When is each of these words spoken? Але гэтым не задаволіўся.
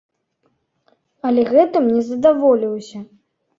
Але 1.29 1.45
гэтым 1.53 1.83
не 1.93 2.01
задаволіўся. 2.09 3.07